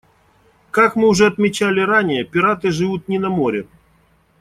[0.71, 3.67] Как мы уже отмечали ранее, пираты живут не на море.